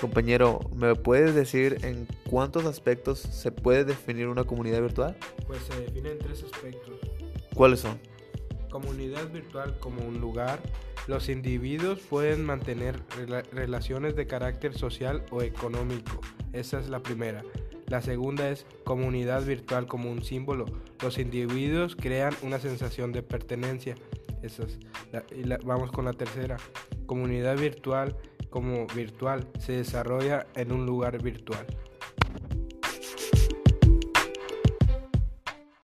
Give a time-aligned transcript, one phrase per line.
[0.00, 5.14] Compañero, ¿me puedes decir en cuántos aspectos se puede definir una comunidad virtual?
[5.46, 6.94] Pues se define en tres aspectos.
[7.54, 7.98] ¿Cuáles son?
[8.70, 10.58] Comunidad virtual como un lugar.
[11.06, 12.98] Los individuos pueden mantener
[13.52, 16.22] relaciones de carácter social o económico.
[16.54, 17.42] Esa es la primera.
[17.88, 20.64] La segunda es comunidad virtual como un símbolo.
[21.02, 23.96] Los individuos crean una sensación de pertenencia.
[24.42, 24.78] Esa es
[25.36, 26.56] y vamos con la tercera.
[27.04, 28.16] Comunidad virtual
[28.50, 31.64] como virtual se desarrolla en un lugar virtual.